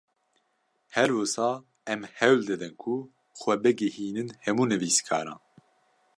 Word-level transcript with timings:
Her 0.95 1.09
wisa 1.17 1.49
em 1.91 2.01
hewl 2.17 2.39
didin 2.47 2.73
ku 2.81 2.93
xwe 3.39 3.53
bigihînin 3.63 4.29
hemû 4.43 4.63
nivîskaran 4.69 5.39